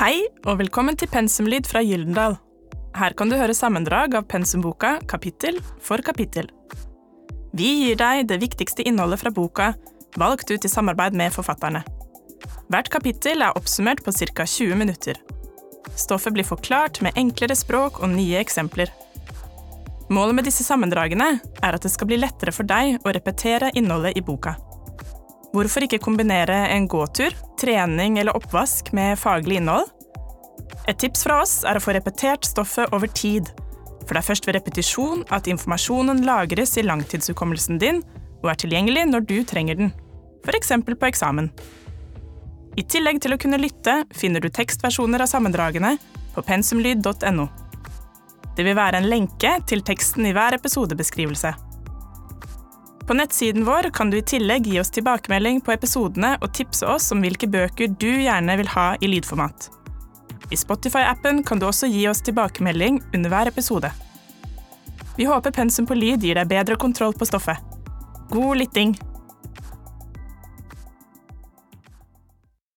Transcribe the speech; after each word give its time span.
Hei, 0.00 0.22
og 0.48 0.56
velkommen 0.56 0.96
til 0.96 1.10
Pensumlyd 1.12 1.66
fra 1.68 1.82
Gyldendal. 1.84 2.38
Her 2.96 3.12
kan 3.12 3.28
du 3.28 3.34
høre 3.36 3.52
sammendrag 3.52 4.14
av 4.16 4.24
pensumboka 4.32 4.94
kapittel 5.04 5.58
for 5.84 6.00
kapittel. 6.00 6.46
Vi 7.52 7.68
gir 7.82 7.98
deg 8.00 8.22
det 8.30 8.38
viktigste 8.40 8.86
innholdet 8.88 9.20
fra 9.20 9.32
boka, 9.36 9.66
valgt 10.16 10.48
ut 10.48 10.64
i 10.64 10.70
samarbeid 10.72 11.18
med 11.20 11.34
forfatterne. 11.34 11.82
Hvert 12.72 12.88
kapittel 12.88 13.44
er 13.44 13.60
oppsummert 13.60 14.00
på 14.00 14.14
ca. 14.16 14.46
20 14.48 14.80
minutter. 14.80 15.20
Stoffet 15.92 16.32
blir 16.32 16.48
forklart 16.48 17.02
med 17.04 17.20
enklere 17.20 17.58
språk 17.60 18.00
og 18.00 18.08
nye 18.14 18.40
eksempler. 18.40 18.88
Målet 20.08 20.38
med 20.38 20.48
disse 20.48 20.64
sammendragene 20.64 21.28
er 21.60 21.76
at 21.76 21.84
det 21.84 21.92
skal 21.92 22.08
bli 22.08 22.22
lettere 22.24 22.56
for 22.56 22.64
deg 22.64 23.04
å 23.04 23.12
repetere 23.12 23.68
innholdet 23.76 24.16
i 24.16 24.24
boka. 24.24 24.56
Hvorfor 25.52 25.84
ikke 25.84 26.00
kombinere 26.00 26.70
en 26.72 26.88
gåtur, 26.88 27.36
trening 27.60 28.18
eller 28.18 28.36
oppvask 28.36 28.92
med 28.96 29.18
faglig 29.20 29.60
innhold? 29.60 29.88
Et 30.88 30.98
tips 30.98 31.26
fra 31.26 31.40
oss 31.44 31.60
er 31.68 31.76
å 31.76 31.82
få 31.82 31.94
repetert 31.94 32.48
stoffet 32.48 32.90
over 32.96 33.10
tid, 33.12 33.50
for 34.06 34.16
det 34.16 34.22
er 34.22 34.28
først 34.30 34.48
ved 34.48 34.56
repetisjon 34.56 35.22
at 35.34 35.50
informasjonen 35.50 36.24
lagres 36.26 36.76
i 36.80 36.86
langtidshukommelsen 36.86 37.78
din 37.82 38.00
og 38.40 38.50
er 38.50 38.60
tilgjengelig 38.62 39.04
når 39.10 39.26
du 39.28 39.36
trenger 39.46 39.78
den, 39.78 39.92
f.eks. 40.46 40.72
på 40.88 41.08
eksamen. 41.10 41.50
I 42.80 42.86
tillegg 42.86 43.20
til 43.22 43.34
å 43.34 43.40
kunne 43.40 43.60
lytte 43.60 44.00
finner 44.16 44.40
du 44.40 44.48
tekstversjoner 44.48 45.22
av 45.22 45.30
sammendragene 45.30 45.96
på 46.34 46.44
pensumlyd.no. 46.46 47.48
Det 48.56 48.66
vil 48.66 48.78
være 48.78 49.00
en 49.00 49.10
lenke 49.10 49.56
til 49.68 49.82
teksten 49.86 50.26
i 50.28 50.32
hver 50.36 50.56
episodebeskrivelse. 50.56 51.52
På 53.10 53.14
nettsiden 53.14 53.64
vår 53.64 53.90
kan 53.90 54.10
du 54.10 54.18
i 54.18 54.22
tillegg 54.22 54.68
gi 54.70 54.76
oss 54.80 54.92
tilbakemelding 54.94 55.56
på 55.66 55.72
episodene 55.74 56.36
og 56.38 56.52
tipse 56.54 56.86
oss 56.86 57.08
om 57.10 57.24
hvilke 57.24 57.48
bøker 57.50 57.90
du 57.98 58.06
gjerne 58.06 58.54
vil 58.60 58.70
ha 58.70 58.84
i 59.02 59.08
lydformat. 59.10 59.66
I 60.54 60.58
Spotify-appen 60.60 61.42
kan 61.42 61.58
du 61.58 61.66
også 61.66 61.90
gi 61.90 62.04
oss 62.06 62.22
tilbakemelding 62.22 63.00
under 63.10 63.34
hver 63.34 63.50
episode. 63.50 63.90
Vi 65.18 65.26
håper 65.26 65.50
pensum 65.58 65.90
på 65.90 65.98
lyd 65.98 66.22
gir 66.22 66.38
deg 66.38 66.54
bedre 66.54 66.78
kontroll 66.78 67.18
på 67.18 67.26
stoffet. 67.26 67.58
God 68.30 68.62
lytting! 68.62 68.94